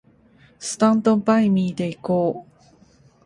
[0.57, 2.61] スタンドバイミーで行こう